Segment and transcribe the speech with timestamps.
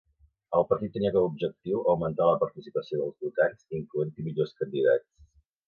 [0.59, 5.33] El partit tenia com a objectiu augmentar la participació dels votants incloent-hi millors candidats.